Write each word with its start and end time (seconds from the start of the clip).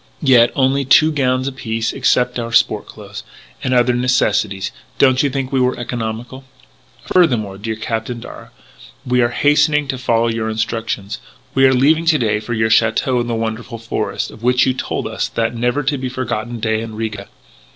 Yet 0.23 0.51
only 0.55 0.83
two 0.83 1.11
gowns 1.11 1.47
apiece, 1.47 1.93
excepting 1.93 2.43
our 2.43 2.51
sport 2.51 2.87
clothes. 2.87 3.23
And 3.63 3.71
other 3.71 3.93
necessaries. 3.93 4.71
Don't 4.97 5.21
you 5.21 5.29
think 5.29 5.51
we 5.51 5.59
were 5.61 5.77
economical?" 5.77 6.43
"Furthermore, 7.13 7.59
dear 7.59 7.75
Captain 7.75 8.19
Darragh, 8.19 8.49
we 9.05 9.21
are 9.21 9.29
hastening 9.29 9.87
to 9.89 9.99
follow 9.99 10.27
your 10.27 10.49
instructions. 10.49 11.19
We 11.53 11.65
are 11.67 11.73
leaving 11.75 12.05
to 12.07 12.17
day 12.17 12.39
for 12.39 12.55
your 12.55 12.71
château 12.71 13.21
in 13.21 13.27
the 13.27 13.35
wonderful 13.35 13.77
forest, 13.77 14.31
of 14.31 14.41
which 14.41 14.65
you 14.65 14.73
told 14.73 15.05
us 15.05 15.27
that 15.27 15.53
never 15.53 15.83
to 15.83 15.99
be 15.99 16.09
forgotten 16.09 16.59
day 16.59 16.81
in 16.81 16.95
Riga. 16.95 17.27